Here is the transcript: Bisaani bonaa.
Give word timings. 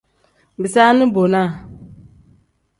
Bisaani 0.61 1.05
bonaa. 1.13 1.47